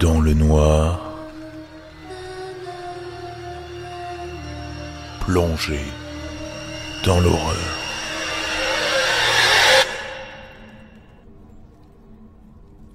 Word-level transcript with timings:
dans 0.00 0.20
le 0.20 0.32
noir, 0.32 1.12
plongé 5.20 5.80
dans 7.04 7.20
l'horreur. 7.20 7.56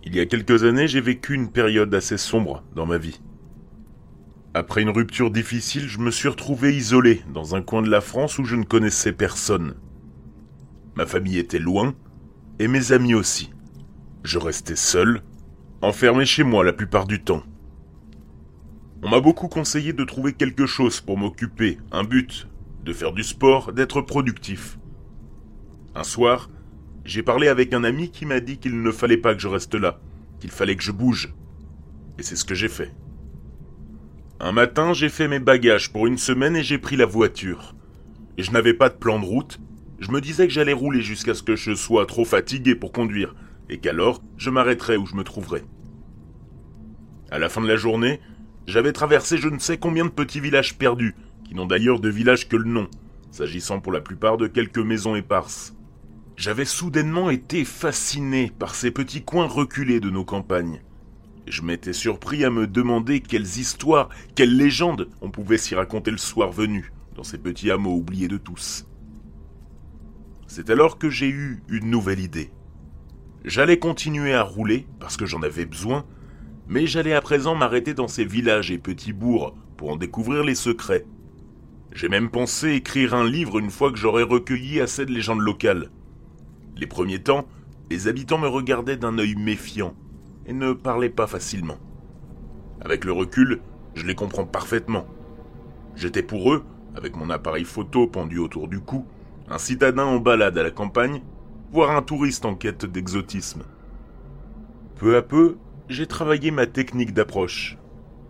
Il 0.06 0.16
y 0.16 0.20
a 0.20 0.26
quelques 0.26 0.64
années, 0.64 0.88
j'ai 0.88 1.02
vécu 1.02 1.34
une 1.34 1.52
période 1.52 1.94
assez 1.94 2.18
sombre 2.18 2.64
dans 2.74 2.86
ma 2.86 2.98
vie. 2.98 3.20
Après 4.54 4.82
une 4.82 4.90
rupture 4.90 5.32
difficile, 5.32 5.88
je 5.88 6.00
me 6.00 6.12
suis 6.12 6.30
retrouvé 6.30 6.76
isolé 6.76 7.22
dans 7.34 7.56
un 7.56 7.62
coin 7.62 7.82
de 7.82 7.90
la 7.90 8.02
France 8.02 8.38
où 8.40 8.46
je 8.46 8.56
ne 8.56 8.64
connaissais 8.64 9.12
personne. 9.12 9.76
Ma 10.96 11.06
famille 11.06 11.40
était 11.40 11.60
loin, 11.60 11.96
et 12.60 12.68
mes 12.68 12.92
amis 12.92 13.16
aussi. 13.16 13.50
Je 14.24 14.38
restais 14.38 14.76
seul, 14.76 15.22
enfermé 15.84 16.26
chez 16.26 16.44
moi 16.44 16.64
la 16.64 16.72
plupart 16.72 17.06
du 17.06 17.22
temps. 17.22 17.44
On 19.02 19.10
m'a 19.10 19.20
beaucoup 19.20 19.50
conseillé 19.50 19.92
de 19.92 20.06
trouver 20.06 20.32
quelque 20.32 20.66
chose 20.66 21.02
pour 21.02 21.18
m'occuper, 21.18 21.78
un 21.92 22.06
but, 22.06 22.48
de 22.86 22.94
faire 22.94 23.12
du 23.12 23.22
sport, 23.22 23.74
d'être 23.74 24.00
productif. 24.00 24.78
Un 25.94 26.04
soir, 26.04 26.50
j'ai 27.04 27.22
parlé 27.22 27.50
avec 27.50 27.74
un 27.74 27.84
ami 27.84 28.12
qui 28.12 28.26
m'a 28.26 28.40
dit 28.40 28.60
qu'il 28.60 28.82
ne 28.82 28.92
fallait 28.92 29.18
pas 29.18 29.36
que 29.36 29.42
je 29.42 29.50
reste 29.50 29.76
là, 29.76 30.00
qu'il 30.40 30.52
fallait 30.52 30.78
que 30.78 30.84
je 30.84 30.94
bouge. 30.94 31.34
Et 32.18 32.24
c'est 32.24 32.38
ce 32.38 32.46
que 32.46 32.56
j'ai 32.56 32.70
fait. 32.70 32.94
Un 34.40 34.54
matin, 34.54 34.94
j'ai 34.94 35.10
fait 35.10 35.28
mes 35.28 35.40
bagages 35.40 35.92
pour 35.92 36.08
une 36.08 36.18
semaine 36.18 36.56
et 36.56 36.64
j'ai 36.64 36.78
pris 36.78 36.96
la 36.96 37.06
voiture. 37.06 37.76
Et 38.38 38.44
je 38.44 38.52
n'avais 38.52 38.74
pas 38.74 38.88
de 38.88 38.96
plan 38.96 39.20
de 39.20 39.26
route. 39.26 39.60
Je 40.00 40.12
me 40.12 40.22
disais 40.22 40.48
que 40.48 40.54
j'allais 40.54 40.72
rouler 40.72 41.02
jusqu'à 41.02 41.34
ce 41.34 41.44
que 41.44 41.58
je 41.58 41.76
sois 41.76 42.06
trop 42.06 42.24
fatigué 42.24 42.74
pour 42.74 42.94
conduire, 42.94 43.36
et 43.70 43.80
qu'alors 43.80 44.22
je 44.38 44.50
m'arrêterais 44.50 44.96
où 44.96 45.06
je 45.06 45.16
me 45.16 45.26
trouverais. 45.26 45.64
À 47.34 47.40
la 47.40 47.50
fin 47.50 47.62
de 47.62 47.68
la 47.68 47.78
journée, 47.78 48.22
j'avais 48.68 48.94
traversé 48.94 49.38
je 49.40 49.50
ne 49.50 49.58
sais 49.58 49.80
combien 49.80 50.06
de 50.06 50.12
petits 50.12 50.40
villages 50.40 50.78
perdus, 50.78 51.16
qui 51.44 51.56
n'ont 51.56 51.66
d'ailleurs 51.66 52.00
de 52.00 52.08
village 52.08 52.48
que 52.48 52.56
le 52.56 52.70
nom, 52.70 52.88
s'agissant 53.32 53.80
pour 53.80 53.92
la 53.92 54.02
plupart 54.02 54.38
de 54.38 54.46
quelques 54.46 54.78
maisons 54.78 55.16
éparses. 55.16 55.76
J'avais 56.38 56.64
soudainement 56.64 57.32
été 57.32 57.66
fasciné 57.66 58.52
par 58.60 58.76
ces 58.76 58.92
petits 58.92 59.24
coins 59.24 59.48
reculés 59.48 60.00
de 60.00 60.12
nos 60.12 60.24
campagnes. 60.24 60.84
Je 61.48 61.64
m'étais 61.64 61.92
surpris 61.92 62.46
à 62.46 62.52
me 62.52 62.68
demander 62.68 63.20
quelles 63.20 63.58
histoires, 63.58 64.10
quelles 64.36 64.56
légendes 64.56 65.10
on 65.22 65.32
pouvait 65.32 65.58
s'y 65.58 65.74
raconter 65.74 66.12
le 66.12 66.18
soir 66.18 66.52
venu, 66.52 66.94
dans 67.16 67.24
ces 67.24 67.40
petits 67.40 67.72
hameaux 67.72 67.98
oubliés 67.98 68.28
de 68.28 68.38
tous. 68.38 68.86
C'est 70.46 70.70
alors 70.70 71.00
que 71.00 71.10
j'ai 71.10 71.30
eu 71.30 71.64
une 71.68 71.90
nouvelle 71.90 72.20
idée. 72.20 72.52
J'allais 73.44 73.80
continuer 73.80 74.36
à 74.36 74.44
rouler, 74.44 74.86
parce 75.00 75.18
que 75.18 75.26
j'en 75.26 75.42
avais 75.42 75.66
besoin, 75.66 76.06
mais 76.68 76.88
j'allais 76.88 77.14
à 77.14 77.22
présent 77.22 77.56
m'arrêter 77.56 77.94
dans 77.94 78.08
ces 78.08 78.26
villages 78.26 78.72
et 78.72 78.78
petits 78.78 79.14
bourgs 79.14 79.54
pour 79.78 79.92
en 79.92 79.96
découvrir 79.96 80.44
les 80.44 80.56
secrets. 80.56 81.06
J'ai 81.92 82.10
même 82.10 82.30
pensé 82.30 82.72
écrire 82.72 83.14
un 83.14 83.28
livre 83.28 83.60
une 83.60 83.70
fois 83.70 83.92
que 83.92 83.98
j'aurais 83.98 84.24
recueilli 84.24 84.82
assez 84.82 85.06
de 85.06 85.12
légendes 85.12 85.42
locales. 85.42 85.92
Les 86.76 86.88
premiers 86.88 87.22
temps, 87.22 87.46
les 87.90 88.08
habitants 88.08 88.40
me 88.40 88.48
regardaient 88.48 88.98
d'un 88.98 89.18
œil 89.20 89.36
méfiant 89.36 89.94
et 90.46 90.54
ne 90.54 90.74
parlaient 90.74 91.10
pas 91.10 91.28
facilement. 91.28 91.78
Avec 92.82 93.06
le 93.06 93.12
recul, 93.12 93.62
je 93.94 94.06
les 94.06 94.16
comprends 94.16 94.46
parfaitement. 94.46 95.06
J'étais 95.96 96.24
pour 96.24 96.52
eux, 96.52 96.64
avec 96.96 97.16
mon 97.16 97.30
appareil 97.30 97.66
photo 97.66 98.08
pendu 98.08 98.40
autour 98.40 98.68
du 98.68 98.80
cou, 98.80 99.06
un 99.50 99.58
citadin 99.58 100.06
en 100.06 100.20
balade 100.20 100.58
à 100.58 100.64
la 100.64 100.72
campagne, 100.72 101.22
voire 101.72 101.92
un 101.92 102.02
touriste 102.02 102.46
en 102.46 102.56
quête 102.56 102.86
d'exotisme. 102.86 103.64
Peu 104.96 105.16
à 105.16 105.22
peu, 105.22 105.58
j'ai 105.94 106.08
travaillé 106.08 106.50
ma 106.50 106.66
technique 106.66 107.14
d'approche. 107.14 107.78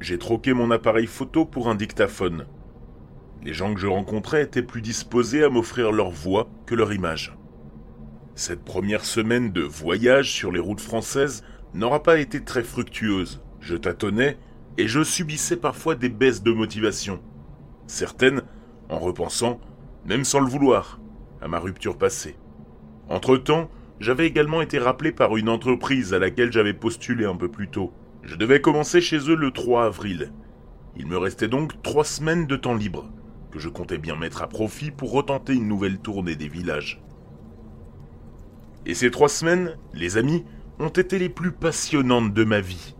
J'ai 0.01 0.17
troqué 0.17 0.53
mon 0.53 0.69
appareil 0.69 1.07
photo 1.07 1.45
pour 1.45 1.69
un 1.69 1.75
dictaphone. 1.75 2.45
Les 3.41 3.53
gens 3.53 3.73
que 3.73 3.79
je 3.79 3.87
rencontrais 3.87 4.43
étaient 4.43 4.61
plus 4.61 4.81
disposés 4.81 5.45
à 5.45 5.49
m'offrir 5.49 5.93
leur 5.93 6.11
voix 6.11 6.49
que 6.65 6.75
leur 6.75 6.91
image. 6.91 7.37
Cette 8.35 8.65
première 8.65 9.05
semaine 9.05 9.53
de 9.53 9.61
voyage 9.61 10.29
sur 10.29 10.51
les 10.51 10.59
routes 10.59 10.81
françaises 10.81 11.45
n'aura 11.73 12.03
pas 12.03 12.19
été 12.19 12.43
très 12.43 12.63
fructueuse. 12.63 13.41
Je 13.61 13.75
tâtonnais 13.75 14.37
et 14.77 14.89
je 14.89 15.01
subissais 15.01 15.57
parfois 15.57 15.95
des 15.95 16.09
baisses 16.09 16.43
de 16.43 16.51
motivation. 16.51 17.21
Certaines, 17.87 18.41
en 18.89 18.99
repensant, 18.99 19.61
même 20.05 20.25
sans 20.25 20.41
le 20.41 20.49
vouloir, 20.49 20.99
à 21.41 21.47
ma 21.47 21.59
rupture 21.59 21.97
passée. 21.97 22.35
Entre-temps, 23.07 23.69
j'avais 24.03 24.27
également 24.27 24.61
été 24.61 24.79
rappelé 24.79 25.13
par 25.13 25.37
une 25.37 25.47
entreprise 25.47 26.13
à 26.13 26.19
laquelle 26.19 26.51
j'avais 26.51 26.73
postulé 26.73 27.23
un 27.23 27.37
peu 27.37 27.47
plus 27.47 27.69
tôt. 27.69 27.93
Je 28.21 28.35
devais 28.35 28.59
commencer 28.59 28.99
chez 28.99 29.29
eux 29.29 29.35
le 29.35 29.51
3 29.51 29.85
avril. 29.85 30.33
Il 30.97 31.07
me 31.07 31.17
restait 31.17 31.47
donc 31.47 31.81
trois 31.81 32.03
semaines 32.03 32.45
de 32.45 32.57
temps 32.57 32.75
libre, 32.75 33.09
que 33.49 33.59
je 33.59 33.69
comptais 33.69 33.97
bien 33.97 34.17
mettre 34.17 34.41
à 34.41 34.49
profit 34.49 34.91
pour 34.91 35.13
retenter 35.13 35.53
une 35.53 35.69
nouvelle 35.69 35.99
tournée 35.99 36.35
des 36.35 36.49
villages. 36.49 37.01
Et 38.85 38.93
ces 38.93 39.09
trois 39.09 39.29
semaines, 39.29 39.77
les 39.93 40.17
amis, 40.17 40.43
ont 40.79 40.89
été 40.89 41.17
les 41.17 41.29
plus 41.29 41.53
passionnantes 41.53 42.33
de 42.33 42.43
ma 42.43 42.59
vie. 42.59 42.95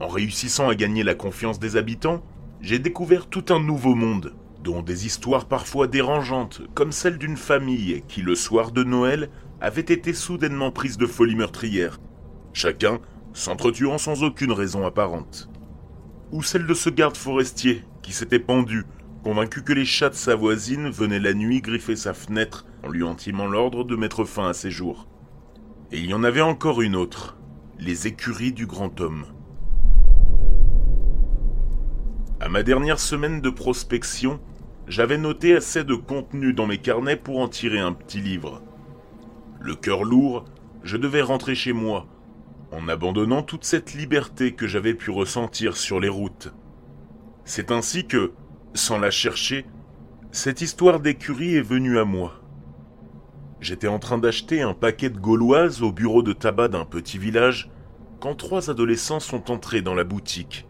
En 0.00 0.08
réussissant 0.08 0.68
à 0.68 0.74
gagner 0.74 1.04
la 1.04 1.14
confiance 1.14 1.60
des 1.60 1.76
habitants, 1.76 2.20
j'ai 2.60 2.80
découvert 2.80 3.28
tout 3.28 3.44
un 3.50 3.60
nouveau 3.60 3.94
monde, 3.94 4.34
dont 4.64 4.82
des 4.82 5.06
histoires 5.06 5.46
parfois 5.46 5.86
dérangeantes, 5.86 6.62
comme 6.74 6.90
celle 6.90 7.18
d'une 7.18 7.36
famille 7.36 8.02
qui, 8.08 8.22
le 8.22 8.34
soir 8.34 8.72
de 8.72 8.82
Noël, 8.82 9.30
avait 9.62 9.80
été 9.80 10.12
soudainement 10.12 10.72
prise 10.72 10.98
de 10.98 11.06
folie 11.06 11.36
meurtrière, 11.36 12.00
chacun 12.52 12.98
s'entretuant 13.32 13.96
sans 13.96 14.24
aucune 14.24 14.50
raison 14.50 14.84
apparente. 14.84 15.48
Ou 16.32 16.42
celle 16.42 16.66
de 16.66 16.74
ce 16.74 16.90
garde 16.90 17.16
forestier 17.16 17.84
qui 18.02 18.12
s'était 18.12 18.40
pendu, 18.40 18.84
convaincu 19.22 19.62
que 19.62 19.72
les 19.72 19.84
chats 19.84 20.08
de 20.08 20.16
sa 20.16 20.34
voisine 20.34 20.90
venaient 20.90 21.20
la 21.20 21.32
nuit 21.32 21.60
griffer 21.60 21.94
sa 21.94 22.12
fenêtre 22.12 22.66
en 22.82 22.88
lui 22.88 23.06
intimant 23.06 23.46
l'ordre 23.46 23.84
de 23.84 23.94
mettre 23.94 24.24
fin 24.24 24.48
à 24.48 24.52
ses 24.52 24.72
jours. 24.72 25.06
Et 25.92 26.00
il 26.00 26.06
y 26.06 26.14
en 26.14 26.24
avait 26.24 26.40
encore 26.40 26.82
une 26.82 26.96
autre, 26.96 27.38
les 27.78 28.08
écuries 28.08 28.52
du 28.52 28.66
grand 28.66 29.00
homme. 29.00 29.26
À 32.40 32.48
ma 32.48 32.64
dernière 32.64 32.98
semaine 32.98 33.40
de 33.40 33.50
prospection, 33.50 34.40
j'avais 34.88 35.18
noté 35.18 35.54
assez 35.54 35.84
de 35.84 35.94
contenu 35.94 36.52
dans 36.52 36.66
mes 36.66 36.78
carnets 36.78 37.16
pour 37.16 37.38
en 37.38 37.46
tirer 37.46 37.78
un 37.78 37.92
petit 37.92 38.20
livre. 38.20 38.60
Le 39.64 39.76
cœur 39.76 40.02
lourd, 40.02 40.44
je 40.82 40.96
devais 40.96 41.22
rentrer 41.22 41.54
chez 41.54 41.72
moi, 41.72 42.08
en 42.72 42.88
abandonnant 42.88 43.44
toute 43.44 43.62
cette 43.64 43.94
liberté 43.94 44.54
que 44.54 44.66
j'avais 44.66 44.94
pu 44.94 45.10
ressentir 45.10 45.76
sur 45.76 46.00
les 46.00 46.08
routes. 46.08 46.52
C'est 47.44 47.70
ainsi 47.70 48.08
que, 48.08 48.32
sans 48.74 48.98
la 48.98 49.12
chercher, 49.12 49.64
cette 50.32 50.62
histoire 50.62 50.98
d'écurie 50.98 51.54
est 51.54 51.62
venue 51.62 52.00
à 52.00 52.04
moi. 52.04 52.40
J'étais 53.60 53.86
en 53.86 54.00
train 54.00 54.18
d'acheter 54.18 54.62
un 54.62 54.74
paquet 54.74 55.10
de 55.10 55.18
gauloises 55.18 55.80
au 55.82 55.92
bureau 55.92 56.24
de 56.24 56.32
tabac 56.32 56.66
d'un 56.66 56.84
petit 56.84 57.18
village 57.18 57.70
quand 58.18 58.34
trois 58.34 58.68
adolescents 58.68 59.20
sont 59.20 59.52
entrés 59.52 59.80
dans 59.80 59.94
la 59.94 60.02
boutique. 60.02 60.66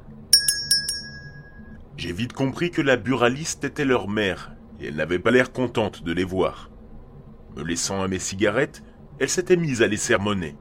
J'ai 1.97 2.13
vite 2.13 2.35
compris 2.35 2.71
que 2.71 2.83
la 2.83 2.97
buraliste 2.97 3.65
était 3.65 3.87
leur 3.87 4.09
mère 4.09 4.53
et 4.81 4.89
elle 4.89 4.97
n'avait 4.97 5.19
pas 5.19 5.31
l'air 5.31 5.51
contente 5.51 6.03
de 6.03 6.13
les 6.13 6.25
voir. 6.25 6.72
Me 7.57 7.63
laissant 7.63 8.03
à 8.03 8.09
mes 8.09 8.19
cigarettes, 8.19 8.83
elle 9.19 9.29
s'était 9.29 9.57
mise 9.57 9.83
à 9.83 9.87
les 9.87 9.97
sermonner. 9.97 10.57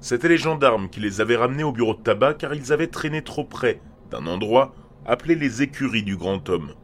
C'étaient 0.00 0.28
les 0.28 0.38
gendarmes 0.38 0.88
qui 0.88 1.00
les 1.00 1.20
avaient 1.20 1.36
ramenés 1.36 1.64
au 1.64 1.72
bureau 1.72 1.94
de 1.94 2.02
tabac 2.02 2.34
car 2.34 2.54
ils 2.54 2.72
avaient 2.72 2.86
traîné 2.86 3.22
trop 3.22 3.44
près 3.44 3.80
d'un 4.10 4.26
endroit 4.26 4.74
appelé 5.06 5.34
les 5.34 5.62
écuries 5.62 6.02
du 6.02 6.16
grand 6.16 6.48
homme. 6.48 6.74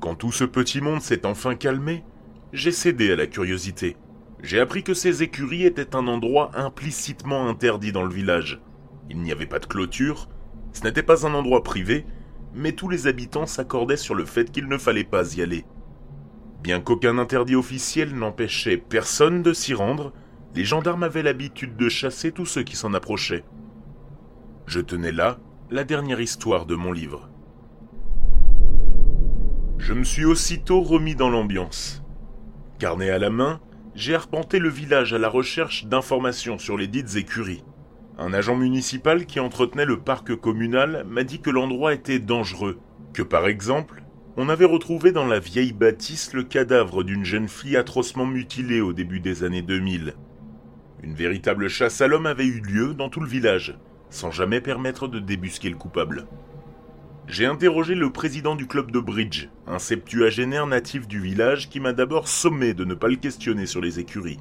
Quand 0.00 0.14
tout 0.14 0.32
ce 0.32 0.44
petit 0.44 0.80
monde 0.80 1.00
s'est 1.00 1.26
enfin 1.26 1.54
calmé, 1.54 2.04
j'ai 2.52 2.72
cédé 2.72 3.12
à 3.12 3.16
la 3.16 3.26
curiosité. 3.26 3.96
J'ai 4.42 4.60
appris 4.60 4.82
que 4.82 4.94
ces 4.94 5.22
écuries 5.22 5.64
étaient 5.64 5.94
un 5.94 6.08
endroit 6.08 6.50
implicitement 6.54 7.48
interdit 7.48 7.92
dans 7.92 8.02
le 8.02 8.12
village. 8.12 8.60
Il 9.10 9.20
n'y 9.20 9.30
avait 9.30 9.46
pas 9.46 9.60
de 9.60 9.66
clôture, 9.66 10.28
ce 10.72 10.82
n'était 10.82 11.02
pas 11.02 11.26
un 11.26 11.34
endroit 11.34 11.62
privé, 11.62 12.06
mais 12.54 12.72
tous 12.72 12.88
les 12.88 13.06
habitants 13.06 13.46
s'accordaient 13.46 13.96
sur 13.96 14.14
le 14.14 14.24
fait 14.24 14.50
qu'il 14.50 14.66
ne 14.66 14.78
fallait 14.78 15.04
pas 15.04 15.36
y 15.36 15.42
aller. 15.42 15.64
Bien 16.62 16.80
qu'aucun 16.80 17.18
interdit 17.18 17.56
officiel 17.56 18.14
n'empêchait 18.14 18.76
personne 18.76 19.42
de 19.42 19.52
s'y 19.52 19.74
rendre, 19.74 20.12
les 20.54 20.64
gendarmes 20.64 21.02
avaient 21.02 21.24
l'habitude 21.24 21.76
de 21.76 21.88
chasser 21.88 22.30
tous 22.30 22.46
ceux 22.46 22.62
qui 22.62 22.76
s'en 22.76 22.94
approchaient. 22.94 23.44
Je 24.66 24.78
tenais 24.78 25.10
là 25.10 25.38
la 25.70 25.82
dernière 25.82 26.20
histoire 26.20 26.66
de 26.66 26.76
mon 26.76 26.92
livre. 26.92 27.28
Je 29.78 29.92
me 29.92 30.04
suis 30.04 30.24
aussitôt 30.24 30.82
remis 30.82 31.16
dans 31.16 31.30
l'ambiance. 31.30 32.04
Carnet 32.78 33.10
à 33.10 33.18
la 33.18 33.30
main, 33.30 33.60
j'ai 33.96 34.14
arpenté 34.14 34.60
le 34.60 34.68
village 34.68 35.12
à 35.12 35.18
la 35.18 35.28
recherche 35.28 35.86
d'informations 35.86 36.58
sur 36.58 36.76
les 36.76 36.86
dites 36.86 37.16
écuries. 37.16 37.64
Un 38.18 38.32
agent 38.32 38.54
municipal 38.54 39.26
qui 39.26 39.40
entretenait 39.40 39.84
le 39.84 39.98
parc 39.98 40.36
communal 40.36 41.04
m'a 41.08 41.24
dit 41.24 41.40
que 41.40 41.50
l'endroit 41.50 41.92
était 41.92 42.20
dangereux, 42.20 42.78
que 43.12 43.22
par 43.22 43.48
exemple, 43.48 44.01
on 44.36 44.48
avait 44.48 44.64
retrouvé 44.64 45.12
dans 45.12 45.26
la 45.26 45.38
vieille 45.38 45.72
bâtisse 45.72 46.32
le 46.32 46.42
cadavre 46.42 47.04
d'une 47.04 47.24
jeune 47.24 47.48
fille 47.48 47.76
atrocement 47.76 48.24
mutilée 48.24 48.80
au 48.80 48.94
début 48.94 49.20
des 49.20 49.44
années 49.44 49.62
2000. 49.62 50.14
Une 51.02 51.14
véritable 51.14 51.68
chasse 51.68 52.00
à 52.00 52.06
l'homme 52.06 52.26
avait 52.26 52.46
eu 52.46 52.60
lieu 52.60 52.94
dans 52.94 53.10
tout 53.10 53.20
le 53.20 53.28
village, 53.28 53.76
sans 54.08 54.30
jamais 54.30 54.62
permettre 54.62 55.06
de 55.06 55.18
débusquer 55.18 55.68
le 55.68 55.76
coupable. 55.76 56.26
J'ai 57.28 57.44
interrogé 57.44 57.94
le 57.94 58.10
président 58.10 58.56
du 58.56 58.66
club 58.66 58.90
de 58.90 59.00
bridge, 59.00 59.48
un 59.66 59.78
septuagénaire 59.78 60.66
natif 60.66 61.06
du 61.06 61.20
village 61.20 61.68
qui 61.68 61.78
m'a 61.78 61.92
d'abord 61.92 62.26
sommé 62.26 62.72
de 62.72 62.84
ne 62.84 62.94
pas 62.94 63.08
le 63.08 63.16
questionner 63.16 63.66
sur 63.66 63.82
les 63.82 64.00
écuries. 64.00 64.40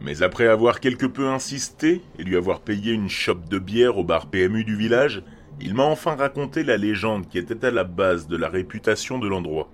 Mais 0.00 0.22
après 0.22 0.46
avoir 0.46 0.80
quelque 0.80 1.06
peu 1.06 1.28
insisté 1.28 2.02
et 2.18 2.24
lui 2.24 2.36
avoir 2.36 2.60
payé 2.60 2.92
une 2.92 3.08
chope 3.08 3.48
de 3.48 3.58
bière 3.58 3.98
au 3.98 4.04
bar 4.04 4.26
PMU 4.26 4.64
du 4.64 4.76
village, 4.76 5.22
il 5.60 5.74
m'a 5.74 5.84
enfin 5.84 6.16
raconté 6.16 6.64
la 6.64 6.76
légende 6.76 7.28
qui 7.28 7.38
était 7.38 7.66
à 7.66 7.70
la 7.70 7.84
base 7.84 8.26
de 8.26 8.36
la 8.36 8.48
réputation 8.48 9.18
de 9.18 9.28
l'endroit. 9.28 9.70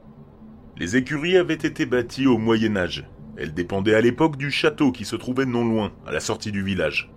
Les 0.77 0.97
écuries 0.97 1.37
avaient 1.37 1.55
été 1.55 1.87
bâties 1.87 2.27
au 2.27 2.39
Moyen 2.39 2.77
Âge. 2.77 3.07
Elles 3.37 3.55
dépendaient 3.55 3.95
à 3.95 4.01
l'époque 4.01 4.37
du 4.37 4.51
château 4.51 4.93
qui 4.93 5.05
se 5.05 5.17
trouvait 5.17 5.47
non 5.47 5.65
loin, 5.65 5.93
à 6.07 6.13
la 6.13 6.21
sortie 6.21 6.53
du 6.53 6.63
village. 6.63 7.11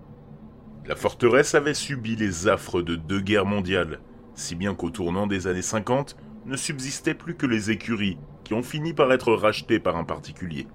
La 0.85 0.95
forteresse 0.95 1.55
avait 1.55 1.73
subi 1.73 2.15
les 2.15 2.47
affres 2.47 2.81
de 2.81 2.95
deux 2.95 3.21
guerres 3.21 3.45
mondiales, 3.45 3.99
si 4.35 4.55
bien 4.55 4.75
qu'au 4.75 4.89
tournant 4.89 5.27
des 5.27 5.47
années 5.47 5.61
50, 5.61 6.17
ne 6.45 6.57
subsistaient 6.57 7.13
plus 7.13 7.35
que 7.35 7.45
les 7.45 7.71
écuries, 7.71 8.17
qui 8.43 8.53
ont 8.53 8.63
fini 8.63 8.93
par 8.93 9.11
être 9.13 9.33
rachetées 9.33 9.79
par 9.79 9.95
un 9.95 10.03
particulier. 10.03 10.67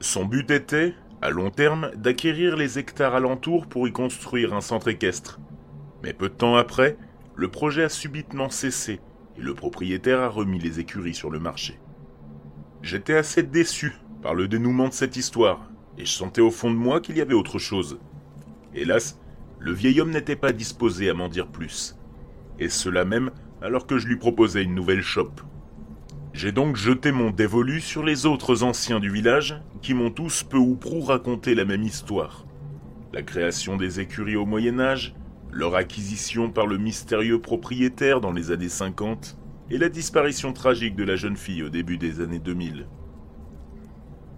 Son 0.00 0.24
but 0.24 0.50
était, 0.50 0.94
à 1.20 1.30
long 1.30 1.50
terme, 1.50 1.92
d'acquérir 1.96 2.56
les 2.56 2.78
hectares 2.78 3.14
alentours 3.14 3.66
pour 3.66 3.86
y 3.86 3.92
construire 3.92 4.54
un 4.54 4.60
centre 4.60 4.88
équestre. 4.88 5.38
Mais 6.02 6.12
peu 6.12 6.28
de 6.28 6.34
temps 6.34 6.56
après, 6.56 6.96
le 7.34 7.48
projet 7.48 7.84
a 7.84 7.88
subitement 7.88 8.50
cessé 8.50 9.00
et 9.38 9.40
le 9.40 9.54
propriétaire 9.54 10.20
a 10.20 10.28
remis 10.28 10.58
les 10.58 10.80
écuries 10.80 11.14
sur 11.14 11.30
le 11.30 11.38
marché. 11.38 11.78
J'étais 12.82 13.16
assez 13.16 13.42
déçu 13.42 13.94
par 14.22 14.34
le 14.34 14.48
dénouement 14.48 14.88
de 14.88 14.92
cette 14.92 15.16
histoire, 15.16 15.70
et 15.98 16.04
je 16.04 16.10
sentais 16.10 16.40
au 16.40 16.50
fond 16.50 16.70
de 16.70 16.76
moi 16.76 17.00
qu'il 17.00 17.16
y 17.16 17.20
avait 17.20 17.34
autre 17.34 17.58
chose. 17.58 17.98
Hélas, 18.74 19.18
le 19.58 19.72
vieil 19.72 20.00
homme 20.00 20.10
n'était 20.10 20.36
pas 20.36 20.52
disposé 20.52 21.08
à 21.08 21.14
m'en 21.14 21.28
dire 21.28 21.46
plus, 21.46 21.96
et 22.58 22.68
cela 22.68 23.04
même 23.04 23.30
alors 23.62 23.86
que 23.86 23.98
je 23.98 24.08
lui 24.08 24.16
proposais 24.16 24.64
une 24.64 24.74
nouvelle 24.74 25.02
chope. 25.02 25.40
J'ai 26.32 26.50
donc 26.50 26.76
jeté 26.76 27.12
mon 27.12 27.30
dévolu 27.30 27.80
sur 27.80 28.02
les 28.02 28.26
autres 28.26 28.62
anciens 28.62 29.00
du 29.00 29.10
village, 29.10 29.60
qui 29.82 29.94
m'ont 29.94 30.10
tous 30.10 30.42
peu 30.42 30.56
ou 30.56 30.74
prou 30.74 31.00
raconté 31.00 31.54
la 31.54 31.64
même 31.64 31.82
histoire. 31.82 32.46
La 33.12 33.22
création 33.22 33.76
des 33.76 34.00
écuries 34.00 34.36
au 34.36 34.46
Moyen 34.46 34.80
Âge, 34.80 35.14
leur 35.52 35.74
acquisition 35.74 36.50
par 36.50 36.66
le 36.66 36.78
mystérieux 36.78 37.40
propriétaire 37.40 38.20
dans 38.20 38.32
les 38.32 38.50
années 38.50 38.70
50, 38.70 39.38
et 39.70 39.78
la 39.78 39.88
disparition 39.88 40.52
tragique 40.52 40.96
de 40.96 41.04
la 41.04 41.16
jeune 41.16 41.36
fille 41.36 41.62
au 41.62 41.68
début 41.68 41.98
des 41.98 42.20
années 42.20 42.38
2000. 42.38 42.86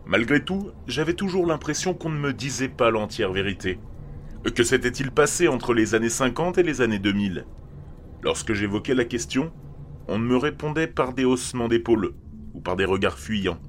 Malgré 0.06 0.44
tout, 0.44 0.70
j'avais 0.86 1.14
toujours 1.14 1.46
l'impression 1.46 1.94
qu'on 1.94 2.10
ne 2.10 2.18
me 2.18 2.32
disait 2.32 2.68
pas 2.68 2.90
l'entière 2.90 3.32
vérité. 3.32 3.78
Que 4.54 4.62
s'était-il 4.62 5.10
passé 5.10 5.48
entre 5.48 5.72
les 5.72 5.94
années 5.94 6.10
50 6.10 6.58
et 6.58 6.62
les 6.62 6.82
années 6.82 6.98
2000 6.98 7.46
Lorsque 8.22 8.52
j'évoquais 8.52 8.94
la 8.94 9.06
question, 9.06 9.52
on 10.08 10.18
ne 10.18 10.24
me 10.24 10.36
répondait 10.36 10.86
par 10.86 11.14
des 11.14 11.24
haussements 11.24 11.68
d'épaules 11.68 12.12
ou 12.52 12.60
par 12.60 12.76
des 12.76 12.84
regards 12.84 13.18
fuyants. 13.18 13.60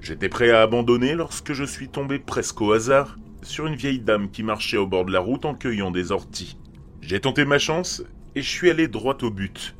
J'étais 0.00 0.28
prêt 0.28 0.50
à 0.50 0.62
abandonner 0.62 1.14
lorsque 1.14 1.52
je 1.52 1.64
suis 1.64 1.88
tombé 1.88 2.18
presque 2.18 2.60
au 2.60 2.72
hasard 2.72 3.16
sur 3.48 3.66
une 3.66 3.74
vieille 3.74 4.00
dame 4.00 4.30
qui 4.30 4.42
marchait 4.42 4.76
au 4.76 4.86
bord 4.86 5.04
de 5.04 5.12
la 5.12 5.20
route 5.20 5.44
en 5.44 5.54
cueillant 5.54 5.90
des 5.90 6.12
orties. 6.12 6.58
J'ai 7.00 7.20
tenté 7.20 7.44
ma 7.44 7.58
chance 7.58 8.02
et 8.34 8.42
je 8.42 8.48
suis 8.48 8.70
allé 8.70 8.88
droit 8.88 9.16
au 9.22 9.30
but. 9.30 9.74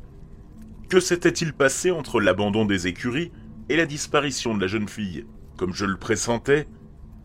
Que 0.89 0.99
s'était-il 0.99 1.53
passé 1.53 1.91
entre 1.91 2.19
l'abandon 2.19 2.65
des 2.65 2.87
écuries 2.87 3.31
et 3.69 3.77
la 3.77 3.85
disparition 3.85 4.55
de 4.55 4.61
la 4.61 4.67
jeune 4.67 4.89
fille? 4.89 5.25
Comme 5.55 5.73
je 5.73 5.85
le 5.85 5.97
pressentais, 5.97 6.67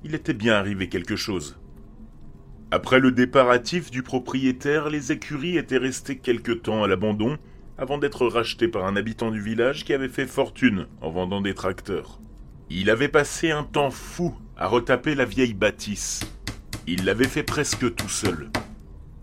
il 0.05 0.15
était 0.15 0.35
bien 0.35 0.55
arrivé 0.55 0.89
quelque 0.89 1.17
chose. 1.17 1.59
Après 2.71 3.01
le 3.01 3.11
départ 3.11 3.51
hâtif 3.51 3.91
du 3.91 4.03
propriétaire, 4.03 4.91
les 4.91 5.13
écuries 5.13 5.57
étaient 5.57 5.79
restées 5.79 6.19
quelque 6.19 6.53
temps 6.53 6.83
à 6.83 6.89
l'abandon 6.89 7.39
avant 7.79 7.99
d'être 7.99 8.27
rachetées 8.27 8.69
par 8.69 8.85
un 8.85 8.97
habitant 8.97 9.31
du 9.31 9.41
village 9.41 9.85
qui 9.85 9.95
avait 9.95 10.09
fait 10.09 10.27
fortune 10.27 10.87
en 11.01 11.11
vendant 11.11 11.41
des 11.41 11.55
tracteurs. 11.55 12.21
Il 12.69 12.91
avait 12.91 13.09
passé 13.09 13.51
un 13.51 13.65
temps 13.65 13.91
fou 13.91 14.35
à 14.57 14.69
retaper 14.69 15.15
la 15.15 15.25
vieille 15.25 15.55
bâtisse. 15.55 16.21
Il 16.87 17.05
l'avait 17.05 17.29
fait 17.29 17.43
presque 17.43 17.95
tout 17.95 18.09
seul. 18.09 18.51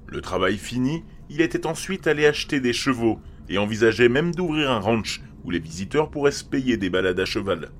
Le 0.07 0.21
travail 0.21 0.57
fini, 0.57 1.03
il 1.29 1.41
était 1.41 1.65
ensuite 1.65 2.07
allé 2.07 2.25
acheter 2.25 2.59
des 2.59 2.73
chevaux 2.73 3.19
et 3.47 3.57
envisageait 3.57 4.09
même 4.09 4.33
d'ouvrir 4.35 4.71
un 4.71 4.79
ranch 4.79 5.21
où 5.43 5.51
les 5.51 5.59
visiteurs 5.59 6.09
pourraient 6.09 6.31
se 6.31 6.43
payer 6.43 6.77
des 6.77 6.89
balades 6.89 7.19
à 7.19 7.25
cheval. 7.25 7.71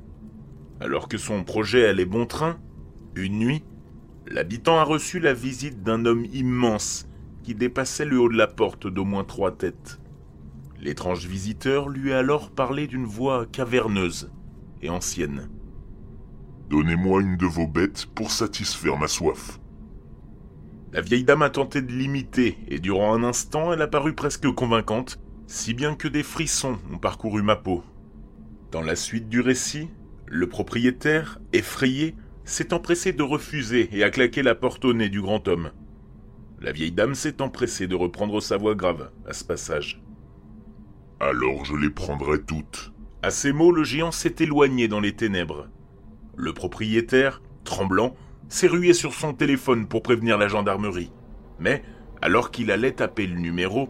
Alors 0.80 1.08
que 1.08 1.18
son 1.18 1.44
projet 1.44 1.86
allait 1.86 2.06
bon 2.06 2.26
train, 2.26 2.58
une 3.16 3.40
nuit, 3.40 3.64
l'habitant 4.28 4.80
a 4.80 4.84
reçu 4.84 5.20
la 5.20 5.34
visite 5.34 5.84
d'un 5.84 6.06
homme 6.06 6.26
immense 6.34 7.08
qui 7.44 7.56
dépassait 7.56 8.06
le 8.06 8.20
haut 8.20 8.30
de 8.30 8.38
la 8.38 8.48
porte 8.48 8.88
d'au 8.88 9.06
moins 9.06 9.24
trois 9.24 9.52
têtes. 9.52 10.00
L'étrange 10.80 11.28
visiteur 11.28 11.90
lui 11.90 12.14
a 12.14 12.20
alors 12.20 12.50
parlé 12.52 12.88
d'une 12.88 13.06
voix 13.06 13.46
caverneuse 13.46 14.32
et 14.82 14.90
ancienne. 14.90 15.50
Donnez-moi 16.72 17.22
une 17.22 17.36
de 17.36 17.46
vos 17.46 17.68
bêtes 17.68 18.06
pour 18.16 18.32
satisfaire 18.32 18.98
ma 18.98 19.10
soif. 19.10 19.60
La 20.94 21.02
vieille 21.02 21.26
dame 21.26 21.42
a 21.42 21.50
tenté 21.50 21.82
de 21.82 21.92
l'imiter, 21.92 22.58
et 22.70 22.80
durant 22.80 23.14
un 23.14 23.26
instant 23.26 23.74
elle 23.74 23.82
a 23.82 23.90
paru 23.90 24.14
presque 24.14 24.50
convaincante, 24.54 25.20
si 25.48 25.74
bien 25.74 25.96
que 25.96 26.08
des 26.08 26.24
frissons 26.24 26.80
ont 26.94 26.98
parcouru 26.98 27.42
ma 27.42 27.58
peau. 27.58 27.84
Dans 28.72 28.82
la 28.82 28.96
suite 28.96 29.28
du 29.28 29.42
récit, 29.42 29.90
le 30.28 30.48
propriétaire, 30.48 31.42
effrayé, 31.52 32.16
s'est 32.46 32.74
empressé 32.74 33.12
de 33.12 33.24
refuser 33.24 33.90
et 33.92 34.06
a 34.06 34.10
claqué 34.10 34.42
la 34.42 34.56
porte 34.56 34.86
au 34.86 34.94
nez 34.94 35.10
du 35.10 35.22
grand 35.22 35.46
homme. 35.50 35.72
La 36.62 36.72
vieille 36.72 36.94
dame 36.94 37.16
s'est 37.16 37.42
empressée 37.42 37.88
de 37.88 37.96
reprendre 37.96 38.42
sa 38.42 38.56
voix 38.56 38.76
grave 38.76 39.12
à 39.28 39.34
ce 39.34 39.44
passage. 39.44 40.02
Alors 41.20 41.66
je 41.66 41.76
les 41.76 41.90
prendrai 41.90 42.42
toutes. 42.42 42.94
À 43.22 43.30
ces 43.30 43.52
mots, 43.52 43.74
le 43.74 43.84
géant 43.84 44.12
s'est 44.12 44.36
éloigné 44.40 44.88
dans 44.88 45.02
les 45.02 45.18
ténèbres. 45.18 45.68
Le 46.42 46.54
propriétaire, 46.54 47.40
tremblant, 47.66 48.16
s'est 48.50 48.66
rué 48.66 48.96
sur 48.96 49.14
son 49.14 49.32
téléphone 49.32 49.86
pour 49.86 50.02
prévenir 50.02 50.40
la 50.40 50.48
gendarmerie. 50.48 51.12
Mais, 51.60 51.84
alors 52.20 52.50
qu'il 52.50 52.72
allait 52.72 52.94
taper 52.94 53.28
le 53.28 53.36
numéro, 53.36 53.90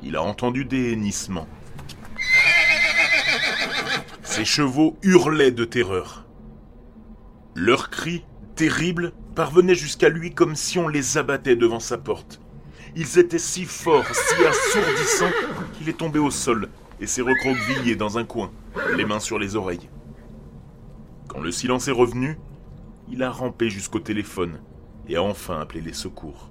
il 0.00 0.14
a 0.14 0.22
entendu 0.22 0.64
des 0.64 0.92
hennissements. 0.92 1.48
Ses 4.22 4.44
chevaux 4.44 4.98
hurlaient 5.02 5.50
de 5.50 5.64
terreur. 5.64 6.26
Leurs 7.56 7.90
cris, 7.90 8.24
terribles, 8.54 9.12
parvenaient 9.34 9.74
jusqu'à 9.74 10.10
lui 10.10 10.32
comme 10.32 10.54
si 10.54 10.78
on 10.78 10.86
les 10.86 11.18
abattait 11.18 11.56
devant 11.56 11.80
sa 11.80 11.98
porte. 11.98 12.40
Ils 12.94 13.18
étaient 13.18 13.40
si 13.40 13.64
forts, 13.64 14.06
si 14.14 14.44
assourdissants, 14.44 15.34
qu'il 15.76 15.88
est 15.88 15.98
tombé 15.98 16.20
au 16.20 16.30
sol 16.30 16.68
et 17.00 17.08
s'est 17.08 17.20
recroquevillé 17.20 17.96
dans 17.96 18.16
un 18.16 18.24
coin, 18.24 18.52
les 18.96 19.04
mains 19.04 19.18
sur 19.18 19.40
les 19.40 19.56
oreilles. 19.56 19.88
Quand 21.30 21.40
le 21.40 21.52
silence 21.52 21.86
est 21.86 21.92
revenu, 21.92 22.40
il 23.08 23.22
a 23.22 23.30
rampé 23.30 23.70
jusqu'au 23.70 24.00
téléphone 24.00 24.60
et 25.08 25.14
a 25.14 25.22
enfin 25.22 25.60
appelé 25.60 25.80
les 25.80 25.92
secours. 25.92 26.50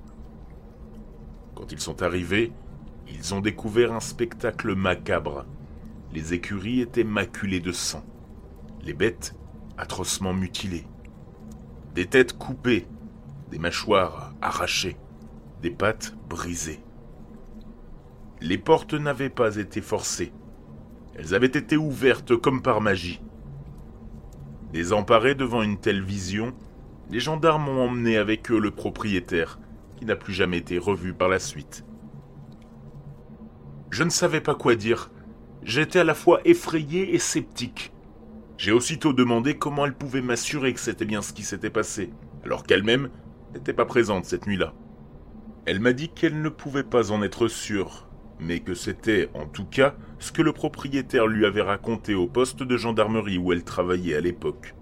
Quand 1.54 1.74
ils 1.74 1.82
sont 1.82 2.02
arrivés, 2.02 2.54
ils 3.10 3.34
ont 3.34 3.42
découvert 3.42 3.92
un 3.92 4.00
spectacle 4.00 4.74
macabre. 4.76 5.46
Les 6.14 6.34
écuries 6.34 6.80
étaient 6.80 7.04
maculées 7.04 7.60
de 7.60 7.74
sang, 7.74 8.06
les 8.82 8.94
bêtes 8.94 9.36
atrocement 9.78 10.34
mutilées, 10.34 10.88
des 11.94 12.06
têtes 12.06 12.38
coupées, 12.38 12.88
des 13.52 13.60
mâchoires 13.60 14.34
arrachées, 14.42 14.96
des 15.62 15.72
pattes 15.72 16.16
brisées. 16.30 16.80
Les 18.40 18.58
portes 18.58 18.94
n'avaient 18.94 19.30
pas 19.30 19.58
été 19.58 19.82
forcées, 19.82 20.32
elles 21.16 21.36
avaient 21.36 21.48
été 21.48 21.76
ouvertes 21.76 22.38
comme 22.38 22.62
par 22.62 22.80
magie. 22.80 23.22
Désemparés 24.72 25.36
devant 25.36 25.64
une 25.64 25.80
telle 25.80 26.04
vision, 26.04 26.54
les 27.10 27.20
gendarmes 27.20 27.68
ont 27.70 27.86
emmené 27.86 28.18
avec 28.18 28.52
eux 28.52 28.60
le 28.60 28.72
propriétaire, 28.72 29.60
qui 29.98 30.06
n'a 30.06 30.16
plus 30.16 30.34
jamais 30.34 30.60
été 30.60 30.78
revu 30.78 31.14
par 31.14 31.28
la 31.28 31.40
suite. 31.40 31.86
Je 33.90 34.04
ne 34.04 34.10
savais 34.10 34.42
pas 34.42 34.54
quoi 34.54 34.76
dire. 34.76 35.12
J'étais 35.64 36.00
à 36.00 36.04
la 36.04 36.14
fois 36.14 36.42
effrayé 36.46 37.16
et 37.16 37.20
sceptique. 37.20 37.92
J'ai 38.58 38.72
aussitôt 38.72 39.14
demandé 39.14 39.58
comment 39.58 39.86
elle 39.86 39.96
pouvait 39.96 40.22
m'assurer 40.22 40.74
que 40.74 40.80
c'était 40.80 41.06
bien 41.06 41.22
ce 41.22 41.34
qui 41.34 41.44
s'était 41.44 41.70
passé, 41.70 42.12
alors 42.44 42.64
qu'elle-même 42.64 43.10
n'était 43.54 43.74
pas 43.74 43.86
présente 43.86 44.26
cette 44.26 44.46
nuit-là. 44.46 44.74
Elle 45.66 45.80
m'a 45.80 45.94
dit 45.94 46.10
qu'elle 46.10 46.42
ne 46.42 46.50
pouvait 46.50 46.84
pas 46.84 47.12
en 47.12 47.24
être 47.24 47.48
sûre, 47.48 48.09
mais 48.40 48.60
que 48.60 48.74
c'était, 48.74 49.30
en 49.34 49.46
tout 49.46 49.66
cas, 49.66 49.96
ce 50.20 50.32
que 50.32 50.42
le 50.42 50.54
propriétaire 50.54 51.28
lui 51.28 51.46
avait 51.46 51.62
raconté 51.62 52.16
au 52.16 52.28
poste 52.28 52.64
de 52.64 52.78
gendarmerie 52.78 53.38
où 53.38 53.52
elle 53.52 53.64
travaillait 53.64 54.16
à 54.16 54.22
l'époque. 54.22 54.76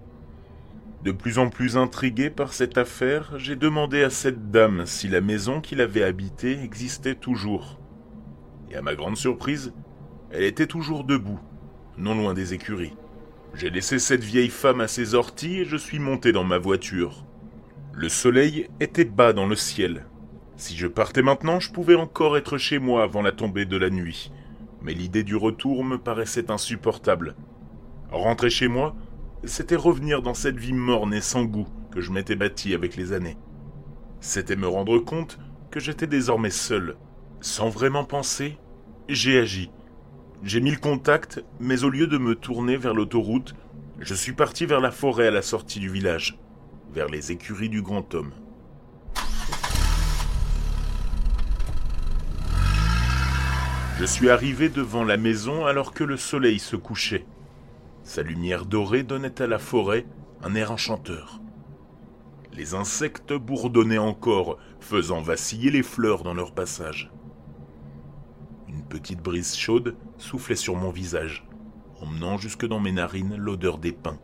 De 1.04 1.12
plus 1.12 1.38
en 1.38 1.48
plus 1.48 1.76
intrigué 1.76 2.28
par 2.28 2.52
cette 2.52 2.76
affaire, 2.76 3.32
j'ai 3.38 3.56
demandé 3.56 4.02
à 4.02 4.10
cette 4.10 4.50
dame 4.50 4.84
si 4.84 5.08
la 5.08 5.20
maison 5.20 5.60
qu'il 5.60 5.80
avait 5.80 6.02
habitée 6.02 6.60
existait 6.62 7.14
toujours. 7.14 7.78
Et 8.70 8.76
à 8.76 8.82
ma 8.82 8.94
grande 8.94 9.16
surprise, 9.16 9.72
elle 10.30 10.42
était 10.42 10.66
toujours 10.66 11.04
debout, 11.04 11.40
non 11.96 12.14
loin 12.14 12.34
des 12.34 12.52
écuries. 12.52 12.96
J'ai 13.54 13.70
laissé 13.70 13.98
cette 13.98 14.24
vieille 14.24 14.50
femme 14.50 14.80
à 14.80 14.88
ses 14.88 15.14
orties 15.14 15.60
et 15.60 15.64
je 15.64 15.76
suis 15.76 15.98
monté 15.98 16.32
dans 16.32 16.44
ma 16.44 16.58
voiture. 16.58 17.24
Le 17.92 18.08
soleil 18.08 18.68
était 18.80 19.04
bas 19.04 19.32
dans 19.32 19.46
le 19.46 19.56
ciel. 19.56 20.04
Si 20.58 20.76
je 20.76 20.88
partais 20.88 21.22
maintenant, 21.22 21.60
je 21.60 21.70
pouvais 21.70 21.94
encore 21.94 22.36
être 22.36 22.58
chez 22.58 22.80
moi 22.80 23.04
avant 23.04 23.22
la 23.22 23.30
tombée 23.30 23.64
de 23.64 23.76
la 23.76 23.90
nuit, 23.90 24.32
mais 24.82 24.92
l'idée 24.92 25.22
du 25.22 25.36
retour 25.36 25.84
me 25.84 25.98
paraissait 25.98 26.50
insupportable. 26.50 27.36
Rentrer 28.10 28.50
chez 28.50 28.66
moi, 28.66 28.96
c'était 29.44 29.76
revenir 29.76 30.20
dans 30.20 30.34
cette 30.34 30.58
vie 30.58 30.72
morne 30.72 31.14
et 31.14 31.20
sans 31.20 31.44
goût 31.44 31.68
que 31.92 32.00
je 32.00 32.10
m'étais 32.10 32.34
bâtie 32.34 32.74
avec 32.74 32.96
les 32.96 33.12
années. 33.12 33.36
C'était 34.18 34.56
me 34.56 34.66
rendre 34.66 34.98
compte 34.98 35.38
que 35.70 35.78
j'étais 35.78 36.08
désormais 36.08 36.50
seul. 36.50 36.96
Sans 37.40 37.68
vraiment 37.68 38.04
penser, 38.04 38.58
j'ai 39.08 39.38
agi. 39.38 39.70
J'ai 40.42 40.60
mis 40.60 40.72
le 40.72 40.78
contact, 40.78 41.40
mais 41.60 41.84
au 41.84 41.88
lieu 41.88 42.08
de 42.08 42.18
me 42.18 42.34
tourner 42.34 42.76
vers 42.76 42.94
l'autoroute, 42.94 43.54
je 44.00 44.14
suis 44.14 44.32
parti 44.32 44.66
vers 44.66 44.80
la 44.80 44.90
forêt 44.90 45.28
à 45.28 45.32
la 45.32 45.42
sortie 45.42 45.78
du 45.78 45.88
village, 45.88 46.36
vers 46.92 47.06
les 47.06 47.30
écuries 47.30 47.68
du 47.68 47.80
grand 47.80 48.12
homme. 48.16 48.32
Je 53.98 54.04
suis 54.04 54.30
arrivé 54.30 54.68
devant 54.68 55.02
la 55.02 55.16
maison 55.16 55.66
alors 55.66 55.92
que 55.92 56.04
le 56.04 56.16
soleil 56.16 56.60
se 56.60 56.76
couchait. 56.76 57.26
Sa 58.04 58.22
lumière 58.22 58.64
dorée 58.64 59.02
donnait 59.02 59.42
à 59.42 59.48
la 59.48 59.58
forêt 59.58 60.06
un 60.40 60.54
air 60.54 60.70
enchanteur. 60.70 61.40
Les 62.52 62.74
insectes 62.74 63.32
bourdonnaient 63.32 63.98
encore, 63.98 64.58
faisant 64.78 65.20
vaciller 65.20 65.72
les 65.72 65.82
fleurs 65.82 66.22
dans 66.22 66.32
leur 66.32 66.52
passage. 66.52 67.10
Une 68.68 68.84
petite 68.84 69.20
brise 69.20 69.56
chaude 69.56 69.96
soufflait 70.16 70.54
sur 70.54 70.76
mon 70.76 70.90
visage, 70.90 71.44
emmenant 72.00 72.38
jusque 72.38 72.68
dans 72.68 72.78
mes 72.78 72.92
narines 72.92 73.34
l'odeur 73.36 73.78
des 73.78 73.92
pins. 73.92 74.20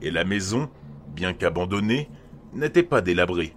Et 0.00 0.10
la 0.10 0.24
maison, 0.24 0.70
bien 1.08 1.34
qu'abandonnée, 1.34 2.08
n'était 2.54 2.82
pas 2.82 3.02
délabrée. 3.02 3.54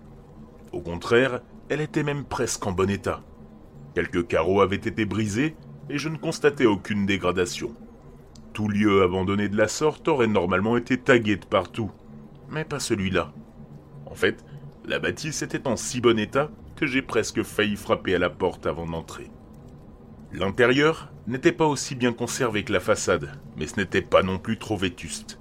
Au 0.74 0.82
contraire, 0.82 1.40
elle 1.70 1.80
était 1.80 2.04
même 2.04 2.26
presque 2.26 2.68
en 2.68 2.74
bon 2.74 2.90
état. 2.90 3.24
Quelques 3.98 4.28
carreaux 4.28 4.62
avaient 4.62 4.76
été 4.76 5.06
brisés 5.06 5.56
et 5.90 5.98
je 5.98 6.08
ne 6.08 6.20
constatais 6.20 6.68
aucune 6.68 7.08
dégradation. 7.08 7.74
Tout 8.54 8.68
lieu 8.68 9.02
abandonné 9.02 9.50
de 9.50 9.58
la 9.58 9.68
sorte 9.68 10.08
aurait 10.08 10.28
normalement 10.28 10.78
été 10.78 11.00
tagué 11.00 11.36
de 11.36 11.48
partout, 11.48 11.90
mais 12.48 12.64
pas 12.64 12.80
celui-là. 12.80 13.34
En 14.06 14.14
fait, 14.14 14.46
la 14.86 15.00
bâtisse 15.00 15.42
était 15.42 15.68
en 15.68 15.76
si 15.76 16.00
bon 16.00 16.20
état 16.20 16.52
que 16.76 16.86
j'ai 16.86 17.02
presque 17.02 17.42
failli 17.42 17.76
frapper 17.76 18.14
à 18.14 18.20
la 18.20 18.30
porte 18.30 18.68
avant 18.68 18.86
d'entrer. 18.86 19.32
L'intérieur 20.32 21.12
n'était 21.26 21.52
pas 21.52 21.66
aussi 21.66 21.96
bien 21.96 22.14
conservé 22.14 22.64
que 22.64 22.74
la 22.74 22.80
façade, 22.80 23.32
mais 23.58 23.66
ce 23.66 23.78
n'était 23.78 24.04
pas 24.04 24.22
non 24.22 24.38
plus 24.38 24.60
trop 24.60 24.78
vétuste. 24.78 25.40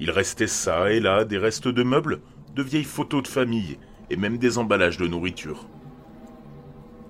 Il 0.00 0.10
restait 0.10 0.46
ça 0.46 0.90
et 0.90 1.00
là 1.00 1.26
des 1.26 1.36
restes 1.36 1.68
de 1.68 1.82
meubles, 1.82 2.22
de 2.56 2.62
vieilles 2.62 2.84
photos 2.84 3.24
de 3.24 3.28
famille 3.28 3.76
et 4.08 4.16
même 4.16 4.38
des 4.38 4.56
emballages 4.56 4.96
de 4.96 5.06
nourriture. 5.06 5.66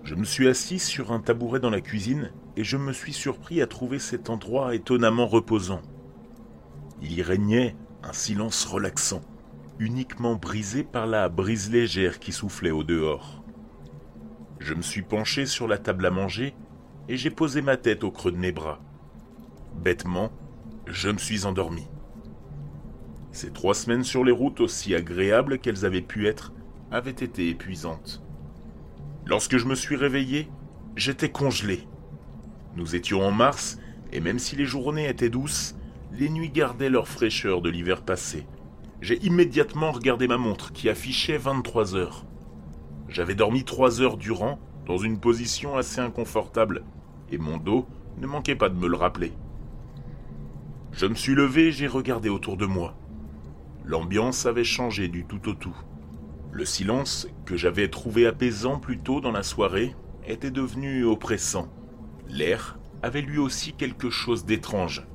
Je 0.05 0.15
me 0.15 0.25
suis 0.25 0.49
assis 0.49 0.79
sur 0.79 1.13
un 1.13 1.21
tabouret 1.21 1.61
dans 1.61 1.71
la 1.71 1.81
cuisine 1.81 2.33
et 2.57 2.65
je 2.65 2.77
me 2.77 2.93
suis 2.93 3.13
surpris 3.13 3.63
à 3.63 3.67
trouver 3.67 3.99
cet 3.99 4.31
endroit 4.31 4.75
étonnamment 4.75 5.27
reposant. 5.27 5.83
Il 7.01 7.13
y 7.13 7.23
régnait 7.23 7.77
un 8.03 8.13
silence 8.13 8.65
relaxant 8.65 9.23
uniquement 9.79 10.37
brisé 10.37 10.85
par 10.85 11.07
la 11.07 11.29
brise 11.29 11.71
légère 11.71 12.21
qui 12.21 12.33
soufflait 12.33 12.71
au 12.71 12.85
dehors. 12.85 13.43
Je 14.59 14.75
me 14.75 14.83
suis 14.83 15.03
penché 15.03 15.47
sur 15.47 15.67
la 15.67 15.79
table 15.79 16.07
à 16.07 16.11
manger 16.11 16.55
et 17.09 17.17
j'ai 17.17 17.31
posé 17.31 17.63
ma 17.63 17.77
tête 17.77 18.05
au 18.05 18.11
creux 18.11 18.33
de 18.33 18.37
mes 18.37 18.53
bras. 18.53 18.81
Bêtement, 19.75 20.31
je 20.87 21.09
me 21.09 21.19
suis 21.19 21.47
endormi. 21.47 21.89
Ces 23.33 23.51
trois 23.51 23.75
semaines 23.75 24.05
sur 24.05 24.25
les 24.25 24.33
routes, 24.33 24.61
aussi 24.61 24.95
agréables 24.95 25.59
qu'elles 25.59 25.85
avaient 25.85 26.03
pu 26.03 26.29
être, 26.29 26.53
avaient 26.91 27.11
été 27.11 27.49
épuisantes. 27.49 28.23
Lorsque 29.27 29.57
je 29.57 29.67
me 29.67 29.75
suis 29.75 29.97
réveillé, 29.97 30.49
j'étais 30.97 31.31
congelé. 31.31 31.87
Nous 32.77 32.95
étions 32.97 33.23
en 33.23 33.33
mars, 33.33 33.79
et 34.13 34.21
même 34.21 34.39
si 34.39 34.57
les 34.57 34.67
journées 34.67 35.09
étaient 35.09 35.31
douces, 35.31 35.77
les 36.13 36.29
nuits 36.29 36.51
gardaient 36.51 36.91
leur 36.91 37.09
fraîcheur 37.09 37.63
de 37.63 37.71
l'hiver 37.71 38.03
passé 38.03 38.47
j'ai 39.03 39.19
immédiatement 39.27 39.91
regardé 39.91 40.29
ma 40.29 40.39
montre 40.39 40.73
qui 40.73 40.89
affichait 40.89 41.37
23 41.37 41.97
heures. 41.97 42.25
J'avais 43.09 43.35
dormi 43.35 43.65
3 43.65 44.01
heures 44.01 44.17
durant, 44.17 44.61
dans 44.87 44.97
une 44.97 45.19
position 45.19 45.77
assez 45.77 46.01
inconfortable, 46.01 46.85
et 47.31 47.37
mon 47.37 47.57
dos 47.57 47.87
ne 48.19 48.29
manquait 48.29 48.55
pas 48.55 48.69
de 48.69 48.77
me 48.77 48.87
le 48.87 48.97
rappeler. 48.97 49.33
Je 50.93 51.07
me 51.07 51.17
suis 51.17 51.35
levé 51.35 51.69
et 51.69 51.73
j'ai 51.73 51.89
regardé 51.89 52.29
autour 52.29 52.57
de 52.57 52.65
moi. 52.65 52.95
L'ambiance 53.85 54.47
avait 54.47 54.63
changé 54.63 55.09
du 55.09 55.25
tout 55.25 55.49
au 55.49 55.55
tout. 55.55 55.77
Le 56.53 56.67
silence, 56.67 57.27
que 57.47 57.57
j'avais 57.57 57.89
trouvé 57.89 58.27
apaisant 58.27 58.79
plus 58.79 58.99
tôt 58.99 59.23
dans 59.23 59.33
la 59.33 59.43
soirée, 59.43 59.97
était 60.27 60.51
devenu 60.51 61.03
oppressant. 61.03 61.73
L'air 62.29 62.79
avait 63.03 63.23
lui 63.23 63.39
aussi 63.39 63.73
quelque 63.73 64.11
chose 64.11 64.45
d'étrange. 64.45 65.07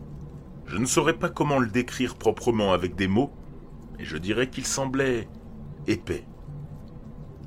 Je 0.65 0.77
ne 0.77 0.87
saurais 0.87 1.13
pas 1.13 1.29
comment 1.29 1.59
le 1.59 1.69
décrire 1.69 2.15
proprement 2.15 2.73
avec 2.73 2.95
des 2.95 3.07
mots, 3.07 3.31
et 3.99 4.03
je 4.03 4.17
dirais 4.17 4.49
qu'il 4.49 4.65
semblait 4.65 5.27
épais. 5.85 6.25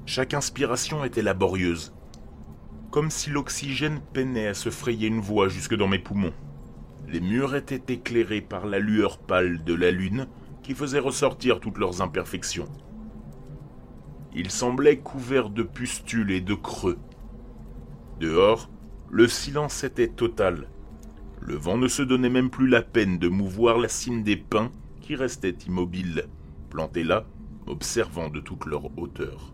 Chaque 0.07 0.35
inspiration 0.35 1.05
était 1.05 1.21
laborieuse, 1.21 1.93
comme 2.93 3.11
si 3.11 3.29
l'oxygène 3.31 4.01
peinait 4.13 4.47
à 4.47 4.55
se 4.55 4.71
frayer 4.71 5.09
une 5.09 5.21
voie 5.21 5.49
jusque 5.49 5.75
dans 5.75 5.89
mes 5.89 5.99
poumons. 5.99 6.33
Les 7.09 7.21
murs 7.21 7.57
étaient 7.57 7.93
éclairés 7.93 8.41
par 8.41 8.67
la 8.67 8.79
lueur 8.79 9.19
pâle 9.19 9.65
de 9.65 9.75
la 9.75 9.91
lune 9.91 10.29
qui 10.63 10.75
faisait 10.75 11.01
ressortir 11.01 11.59
toutes 11.59 11.79
leurs 11.79 12.03
imperfections. 12.03 12.69
Ils 14.35 14.51
semblaient 14.51 14.99
couverts 14.99 15.51
de 15.51 15.63
pustules 15.63 16.31
et 16.31 16.41
de 16.41 16.55
creux. 16.55 16.99
Dehors, 18.21 18.71
le 19.11 19.27
silence 19.27 19.83
était 19.83 20.09
total. 20.09 20.69
Le 21.41 21.57
vent 21.57 21.79
ne 21.79 21.89
se 21.89 22.03
donnait 22.03 22.29
même 22.29 22.51
plus 22.51 22.69
la 22.69 22.83
peine 22.83 23.19
de 23.19 23.29
mouvoir 23.29 23.79
la 23.79 23.89
cime 23.89 24.23
des 24.23 24.37
pins 24.37 24.71
qui 25.01 25.17
restaient 25.17 25.57
immobiles 25.67 26.27
plantés 26.69 27.03
là, 27.03 27.27
observant 27.67 28.29
de 28.29 28.41
toute 28.41 28.67
leur 28.67 28.97
hauteur. 28.99 29.53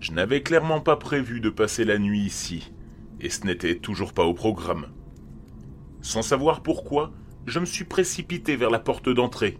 Je 0.00 0.12
n'avais 0.12 0.42
clairement 0.42 0.80
pas 0.80 0.96
prévu 0.96 1.40
de 1.40 1.48
passer 1.48 1.84
la 1.84 1.98
nuit 1.98 2.20
ici, 2.20 2.72
et 3.20 3.30
ce 3.30 3.46
n'était 3.46 3.78
toujours 3.78 4.12
pas 4.12 4.24
au 4.24 4.34
programme. 4.34 4.88
Sans 6.02 6.20
savoir 6.20 6.62
pourquoi, 6.62 7.12
je 7.46 7.58
me 7.58 7.64
suis 7.64 7.84
précipité 7.84 8.56
vers 8.56 8.70
la 8.70 8.78
porte 8.78 9.08
d'entrée. 9.08 9.58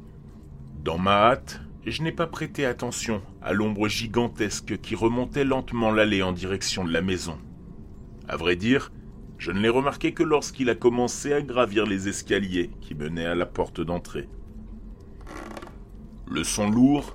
Dans 0.82 0.98
ma 0.98 1.30
hâte, 1.30 1.62
je 1.90 2.02
n'ai 2.02 2.12
pas 2.12 2.26
prêté 2.26 2.64
attention 2.64 3.22
à 3.42 3.52
l'ombre 3.52 3.88
gigantesque 3.88 4.80
qui 4.80 4.94
remontait 4.94 5.44
lentement 5.44 5.90
l'allée 5.90 6.22
en 6.22 6.32
direction 6.32 6.84
de 6.84 6.92
la 6.92 7.02
maison. 7.02 7.38
À 8.26 8.36
vrai 8.36 8.56
dire, 8.56 8.90
je 9.36 9.52
ne 9.52 9.60
l'ai 9.60 9.68
remarqué 9.68 10.12
que 10.12 10.22
lorsqu'il 10.22 10.70
a 10.70 10.74
commencé 10.74 11.32
à 11.32 11.42
gravir 11.42 11.84
les 11.84 12.08
escaliers 12.08 12.70
qui 12.80 12.94
menaient 12.94 13.26
à 13.26 13.34
la 13.34 13.44
porte 13.44 13.82
d'entrée. 13.82 14.28
Le 16.26 16.42
son 16.42 16.70
lourd, 16.70 17.14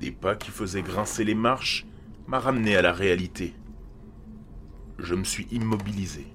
des 0.00 0.10
pas 0.10 0.36
qui 0.36 0.50
faisaient 0.50 0.82
grincer 0.82 1.24
les 1.24 1.34
marches, 1.34 1.86
m'a 2.26 2.38
ramené 2.38 2.76
à 2.76 2.82
la 2.82 2.92
réalité. 2.92 3.54
Je 4.98 5.14
me 5.14 5.24
suis 5.24 5.46
immobilisé. 5.50 6.26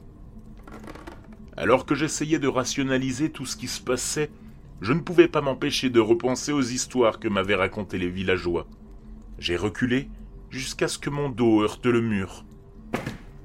Alors 1.56 1.86
que 1.86 1.94
j'essayais 1.94 2.40
de 2.40 2.48
rationaliser 2.48 3.30
tout 3.30 3.46
ce 3.46 3.56
qui 3.56 3.68
se 3.68 3.80
passait, 3.80 4.32
je 4.82 4.94
ne 4.94 5.00
pouvais 5.00 5.28
pas 5.28 5.42
m'empêcher 5.42 5.90
de 5.90 6.00
repenser 6.00 6.52
aux 6.52 6.62
histoires 6.62 7.20
que 7.20 7.28
m'avaient 7.28 7.56
racontées 7.56 7.98
les 7.98 8.10
villageois. 8.10 8.68
J'ai 9.40 9.58
reculé 9.58 10.10
jusqu'à 10.50 10.88
ce 10.88 10.98
que 10.98 11.10
mon 11.10 11.30
dos 11.30 11.62
heurte 11.62 11.86
le 11.86 12.02
mur. 12.02 12.46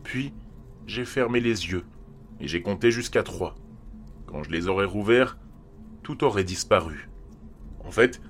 Puis, 0.03 0.33
j'ai 0.87 1.05
fermé 1.05 1.41
les 1.41 1.71
yeux 1.71 1.85
et 2.41 2.49
j'ai 2.49 2.63
compté 2.63 2.91
jusqu'à 2.91 3.23
trois. 3.23 3.55
Quand 4.27 4.43
je 4.43 4.51
les 4.51 4.69
aurais 4.69 4.85
rouverts, 4.85 5.39
tout 6.03 6.25
aurait 6.25 6.45
disparu. 6.45 7.09
En 7.85 7.91
fait, 7.91 8.21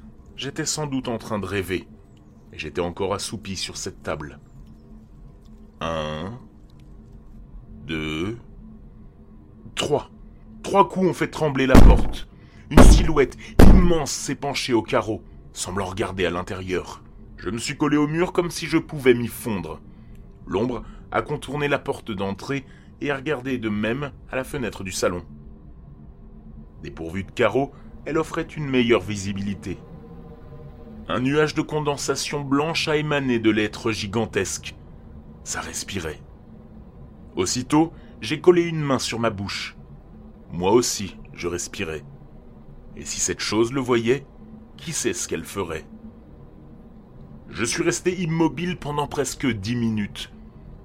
J'étais 0.41 0.65
sans 0.65 0.87
doute 0.87 1.09
en 1.09 1.19
train 1.19 1.39
de 1.39 1.45
rêver, 1.45 1.87
et 2.55 2.59
j'étais 2.59 2.81
encore 2.81 3.13
assoupi 3.13 3.57
sur 3.57 3.77
cette 3.77 4.03
table. 4.03 4.39
Un, 5.83 6.33
deux, 7.85 8.39
trois. 9.75 10.11
Trois 10.63 10.89
coups 10.89 11.09
ont 11.09 11.13
fait 11.13 11.29
trembler 11.29 11.67
la 11.67 11.79
porte. 11.79 12.27
Une 12.71 12.83
silhouette 12.85 13.37
immense 13.69 14.13
s'est 14.13 14.37
penchée 14.37 14.73
au 14.73 14.83
carreau, 14.83 15.25
semblant 15.53 15.87
regarder 15.87 16.25
à 16.25 16.31
l'intérieur. 16.31 17.03
Je 17.37 17.51
me 17.51 17.59
suis 17.59 17.77
collé 17.77 17.97
au 17.97 18.07
mur 18.07 18.33
comme 18.33 18.51
si 18.51 18.67
je 18.67 18.79
pouvais 18.79 19.13
m'y 19.13 19.27
fondre. 19.27 19.81
L'ombre 20.47 20.85
a 21.11 21.21
contourné 21.21 21.67
la 21.67 21.81
porte 21.81 22.13
d'entrée 22.13 22.65
et 23.01 23.11
a 23.11 23.17
regardé 23.17 23.59
de 23.59 23.69
même 23.69 24.13
à 24.31 24.37
la 24.37 24.45
fenêtre 24.45 24.85
du 24.85 24.93
salon. 24.93 25.25
Dépourvue 26.85 27.25
de 27.25 27.33
carreaux, 27.33 27.73
elle 28.05 28.19
offrait 28.19 28.43
une 28.43 28.69
meilleure 28.69 29.03
visibilité. 29.03 29.77
Un 31.09 31.19
nuage 31.19 31.55
de 31.55 31.63
condensation 31.63 32.43
blanche 32.43 32.87
a 32.87 32.97
émané 32.97 33.41
de 33.41 33.51
l'être 33.51 33.91
gigantesque. 33.91 34.77
Ça 35.43 35.61
respirait. 35.61 36.21
Aussitôt, 37.35 37.93
j'ai 38.21 38.41
collé 38.41 38.63
une 38.63 38.81
main 38.81 39.01
sur 39.01 39.19
ma 39.19 39.31
bouche. 39.31 39.77
Moi 40.53 40.71
aussi, 40.71 41.17
je 41.33 41.49
respirais. 41.49 42.05
Et 42.97 43.05
si 43.05 43.21
cette 43.21 43.41
chose 43.41 43.73
le 43.73 43.81
voyait, 43.81 44.27
qui 44.77 44.93
sait 44.93 45.13
ce 45.13 45.29
qu'elle 45.29 45.45
ferait? 45.45 45.87
Je 47.49 47.65
suis 47.65 47.83
resté 47.83 48.21
immobile 48.21 48.77
pendant 48.77 49.07
presque 49.07 49.47
dix 49.47 49.77
minutes. 49.77 50.33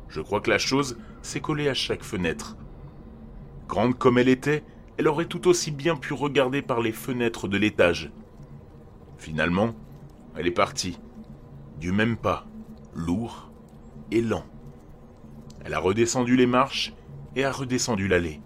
Je 0.07 0.21
crois 0.21 0.41
que 0.41 0.50
la 0.50 0.57
chose 0.57 0.97
s'est 1.21 1.41
collée 1.41 1.69
à 1.69 1.74
chaque 1.74 2.03
fenêtre. 2.03 2.57
Grande 3.67 3.97
comme 3.97 4.17
elle 4.17 4.29
était, 4.29 4.63
elle 4.97 5.07
aurait 5.07 5.25
tout 5.25 5.47
aussi 5.47 5.71
bien 5.71 5.95
pu 5.95 6.13
regarder 6.13 6.62
par 6.62 6.81
les 6.81 6.91
fenêtres 6.91 7.47
de 7.47 7.57
l'étage. 7.57 8.12
Finalement, 9.17 9.75
elle 10.35 10.47
est 10.47 10.51
partie, 10.51 11.00
du 11.79 11.91
même 11.91 12.17
pas, 12.17 12.45
lourd 12.93 13.51
et 14.12 14.21
lent. 14.21 14.45
Elle 15.63 15.74
a 15.74 15.79
redescendu 15.79 16.35
les 16.35 16.45
marches 16.45 16.93
et 17.35 17.43
a 17.43 17.51
redescendu 17.51 18.07
l'allée. 18.07 18.41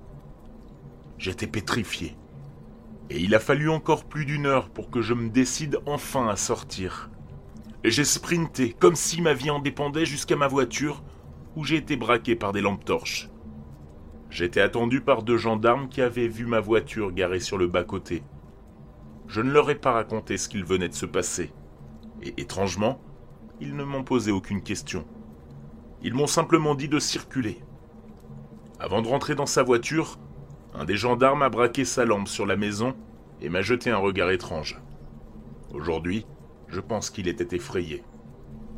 J'étais 1.17 1.47
pétrifié. 1.47 2.15
Et 3.09 3.19
il 3.19 3.33
a 3.33 3.39
fallu 3.39 3.69
encore 3.69 4.05
plus 4.05 4.25
d'une 4.25 4.45
heure 4.45 4.69
pour 4.69 4.91
que 4.91 5.01
je 5.01 5.13
me 5.13 5.29
décide 5.29 5.79
enfin 5.85 6.27
à 6.27 6.35
sortir. 6.35 7.09
J'ai 7.83 8.03
sprinté 8.03 8.73
comme 8.73 8.95
si 8.95 9.21
ma 9.21 9.33
vie 9.33 9.49
en 9.49 9.59
dépendait 9.59 10.05
jusqu'à 10.05 10.35
ma 10.35 10.47
voiture 10.47 11.03
où 11.55 11.63
j'ai 11.63 11.77
été 11.77 11.95
braqué 11.95 12.35
par 12.35 12.51
des 12.51 12.61
lampes 12.61 12.85
torches. 12.85 13.29
J'étais 14.29 14.61
attendu 14.61 15.01
par 15.01 15.23
deux 15.23 15.37
gendarmes 15.37 15.89
qui 15.89 16.01
avaient 16.01 16.27
vu 16.27 16.45
ma 16.45 16.59
voiture 16.59 17.11
garée 17.11 17.39
sur 17.39 17.57
le 17.57 17.67
bas-côté. 17.67 18.21
Je 19.27 19.41
ne 19.41 19.51
leur 19.51 19.69
ai 19.71 19.75
pas 19.75 19.91
raconté 19.91 20.37
ce 20.37 20.49
qu'il 20.49 20.63
venait 20.63 20.89
de 20.89 20.93
se 20.93 21.07
passer. 21.07 21.51
Et 22.21 22.39
étrangement, 22.41 23.01
ils 23.59 23.75
ne 23.75 23.83
m'ont 23.83 24.03
posé 24.03 24.31
aucune 24.31 24.61
question. 24.61 25.05
Ils 26.03 26.13
m'ont 26.13 26.27
simplement 26.27 26.75
dit 26.75 26.89
de 26.89 26.99
circuler. 26.99 27.59
Avant 28.79 29.01
de 29.01 29.07
rentrer 29.07 29.35
dans 29.35 29.45
sa 29.45 29.63
voiture, 29.63 30.19
un 30.73 30.85
des 30.85 30.97
gendarmes 30.97 31.41
a 31.41 31.49
braqué 31.49 31.85
sa 31.85 32.05
lampe 32.05 32.27
sur 32.27 32.45
la 32.45 32.55
maison 32.55 32.95
et 33.41 33.49
m'a 33.49 33.61
jeté 33.61 33.89
un 33.89 33.97
regard 33.97 34.31
étrange. 34.31 34.79
Aujourd'hui, 35.73 36.25
je 36.67 36.79
pense 36.79 37.09
qu'il 37.09 37.27
était 37.27 37.55
effrayé. 37.55 38.03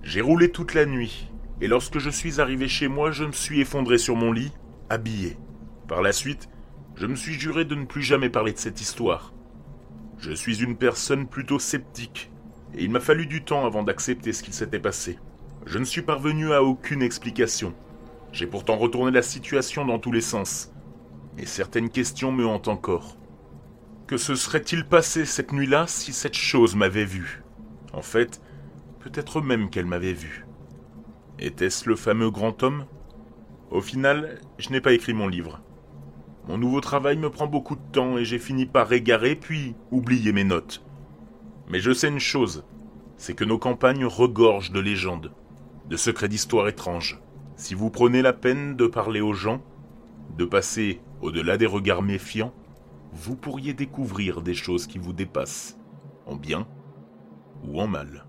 J'ai 0.03 0.21
roulé 0.21 0.51
toute 0.51 0.73
la 0.73 0.85
nuit, 0.85 1.29
et 1.59 1.67
lorsque 1.67 1.99
je 1.99 2.09
suis 2.09 2.41
arrivé 2.41 2.67
chez 2.67 2.87
moi, 2.87 3.11
je 3.11 3.23
me 3.23 3.31
suis 3.31 3.61
effondré 3.61 3.97
sur 3.97 4.15
mon 4.15 4.31
lit 4.31 4.51
habillé. 4.89 5.37
Par 5.87 6.01
la 6.01 6.11
suite, 6.11 6.49
je 6.95 7.05
me 7.05 7.15
suis 7.15 7.33
juré 7.33 7.65
de 7.65 7.75
ne 7.75 7.85
plus 7.85 8.01
jamais 8.01 8.29
parler 8.29 8.53
de 8.53 8.57
cette 8.57 8.81
histoire. 8.81 9.33
Je 10.17 10.31
suis 10.31 10.63
une 10.63 10.77
personne 10.77 11.27
plutôt 11.27 11.59
sceptique, 11.59 12.31
et 12.73 12.83
il 12.83 12.91
m'a 12.91 12.99
fallu 12.99 13.25
du 13.25 13.43
temps 13.43 13.65
avant 13.65 13.83
d'accepter 13.83 14.33
ce 14.33 14.43
qu'il 14.43 14.53
s'était 14.53 14.79
passé. 14.79 15.17
Je 15.65 15.77
ne 15.77 15.83
suis 15.83 16.01
parvenu 16.01 16.53
à 16.53 16.63
aucune 16.63 17.01
explication. 17.01 17.73
J'ai 18.31 18.47
pourtant 18.47 18.77
retourné 18.77 19.11
la 19.11 19.21
situation 19.21 19.85
dans 19.85 19.99
tous 19.99 20.11
les 20.11 20.21
sens. 20.21 20.71
Et 21.37 21.45
certaines 21.45 21.89
questions 21.89 22.31
me 22.31 22.45
hantent 22.45 22.67
encore. 22.67 23.17
Que 24.07 24.17
se 24.17 24.35
serait-il 24.35 24.85
passé 24.85 25.25
cette 25.25 25.53
nuit-là 25.53 25.87
si 25.87 26.13
cette 26.13 26.35
chose 26.35 26.75
m'avait 26.75 27.05
vu? 27.05 27.43
En 27.93 28.01
fait, 28.01 28.41
peut-être 28.99 29.41
même 29.41 29.69
qu'elle 29.69 29.85
m'avait 29.85 30.13
vu. 30.13 30.45
Était-ce 31.39 31.89
le 31.89 31.95
fameux 31.95 32.29
grand 32.29 32.61
homme? 32.63 32.85
Au 33.71 33.81
final, 33.81 34.39
je 34.57 34.69
n'ai 34.69 34.81
pas 34.81 34.93
écrit 34.93 35.13
mon 35.13 35.27
livre. 35.27 35.61
Mon 36.47 36.57
nouveau 36.57 36.81
travail 36.81 37.17
me 37.17 37.29
prend 37.29 37.47
beaucoup 37.47 37.75
de 37.75 37.91
temps 37.91 38.17
et 38.17 38.25
j'ai 38.25 38.39
fini 38.39 38.65
par 38.65 38.91
égarer 38.91 39.35
puis 39.35 39.75
oublier 39.91 40.33
mes 40.33 40.43
notes. 40.43 40.83
Mais 41.69 41.79
je 41.79 41.93
sais 41.93 42.09
une 42.09 42.19
chose, 42.19 42.65
c'est 43.15 43.35
que 43.35 43.45
nos 43.45 43.57
campagnes 43.57 44.05
regorgent 44.05 44.71
de 44.71 44.79
légendes, 44.79 45.31
de 45.87 45.95
secrets 45.95 46.27
d'histoires 46.27 46.67
étranges. 46.67 47.21
Si 47.55 47.75
vous 47.75 47.89
prenez 47.89 48.21
la 48.21 48.33
peine 48.33 48.75
de 48.75 48.87
parler 48.87 49.21
aux 49.21 49.33
gens, 49.33 49.61
de 50.37 50.45
passer 50.45 50.99
au-delà 51.21 51.57
des 51.57 51.65
regards 51.65 52.01
méfiants, 52.01 52.53
vous 53.13 53.35
pourriez 53.35 53.73
découvrir 53.73 54.41
des 54.41 54.53
choses 54.53 54.87
qui 54.87 54.97
vous 54.97 55.13
dépassent, 55.13 55.77
en 56.25 56.35
bien 56.35 56.67
ou 57.63 57.79
en 57.79 57.87
mal. 57.87 58.25